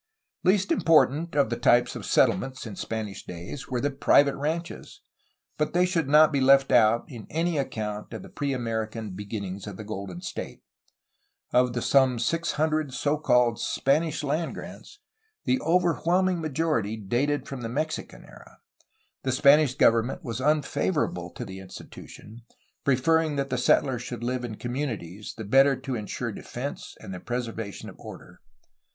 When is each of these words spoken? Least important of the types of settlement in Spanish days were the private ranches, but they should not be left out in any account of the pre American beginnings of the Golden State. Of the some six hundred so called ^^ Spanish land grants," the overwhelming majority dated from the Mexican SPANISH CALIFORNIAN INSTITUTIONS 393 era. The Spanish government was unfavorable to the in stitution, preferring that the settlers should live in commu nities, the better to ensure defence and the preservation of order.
Least 0.43 0.71
important 0.71 1.35
of 1.35 1.51
the 1.51 1.59
types 1.59 1.95
of 1.95 2.07
settlement 2.07 2.65
in 2.65 2.75
Spanish 2.75 3.23
days 3.23 3.67
were 3.67 3.79
the 3.79 3.91
private 3.91 4.35
ranches, 4.35 5.01
but 5.59 5.73
they 5.73 5.85
should 5.85 6.07
not 6.09 6.31
be 6.31 6.41
left 6.41 6.71
out 6.71 7.05
in 7.07 7.27
any 7.29 7.59
account 7.59 8.11
of 8.11 8.23
the 8.23 8.29
pre 8.29 8.51
American 8.51 9.11
beginnings 9.11 9.67
of 9.67 9.77
the 9.77 9.83
Golden 9.83 10.19
State. 10.19 10.63
Of 11.53 11.73
the 11.73 11.83
some 11.83 12.17
six 12.17 12.53
hundred 12.53 12.95
so 12.95 13.15
called 13.19 13.57
^^ 13.57 13.57
Spanish 13.59 14.23
land 14.23 14.55
grants," 14.55 14.97
the 15.45 15.59
overwhelming 15.61 16.41
majority 16.41 16.97
dated 16.97 17.47
from 17.47 17.61
the 17.61 17.69
Mexican 17.69 18.21
SPANISH 18.25 18.41
CALIFORNIAN 18.43 18.89
INSTITUTIONS 19.21 19.21
393 19.21 19.21
era. 19.21 19.21
The 19.21 19.31
Spanish 19.31 19.75
government 19.75 20.23
was 20.23 20.41
unfavorable 20.41 21.29
to 21.35 21.45
the 21.45 21.59
in 21.59 21.67
stitution, 21.67 22.39
preferring 22.83 23.35
that 23.35 23.51
the 23.51 23.57
settlers 23.59 24.01
should 24.01 24.23
live 24.23 24.43
in 24.43 24.55
commu 24.55 24.87
nities, 24.87 25.35
the 25.35 25.43
better 25.45 25.75
to 25.75 25.93
ensure 25.93 26.31
defence 26.31 26.95
and 26.99 27.13
the 27.13 27.19
preservation 27.19 27.87
of 27.87 27.99
order. 27.99 28.41